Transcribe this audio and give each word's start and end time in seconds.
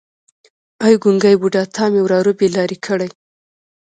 ای 0.83 0.93
ګونګی 1.03 1.35
بوډا 1.41 1.63
تا 1.75 1.83
مې 1.91 2.01
وراره 2.03 2.31
بې 2.37 2.47
لارې 2.55 2.77
کړی. 2.85 3.09